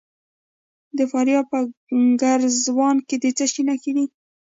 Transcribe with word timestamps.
د 0.97 0.99
فاریاب 1.11 1.45
په 1.51 1.59
ګرزوان 2.21 2.97
کې 3.07 3.15
د 3.23 3.25
څه 3.37 3.45
شي 3.51 3.61
نښې 3.67 3.91
دي؟ 3.97 4.05